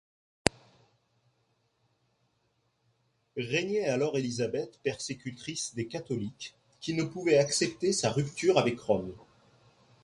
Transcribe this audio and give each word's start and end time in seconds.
Régnait 3.37 3.85
alors 3.85 4.17
Élisabeth, 4.17 4.79
persécutrice 4.81 5.75
des 5.75 5.85
catholiques 5.87 6.55
qui 6.79 6.95
ne 6.95 7.03
pouvaient 7.03 7.37
accepter 7.37 7.93
sa 7.93 8.09
rupture 8.09 8.57
avec 8.57 8.79
Rome. 8.79 9.13